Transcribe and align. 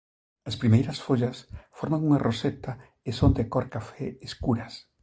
As 0.49 0.55
primeiras 0.61 0.97
follas 1.05 1.37
forman 1.77 2.05
unha 2.07 2.21
roseta 2.27 2.71
e 3.09 3.11
son 3.19 3.31
de 3.37 3.43
cor 3.53 3.65
café 3.75 4.07
escuras. 4.27 4.73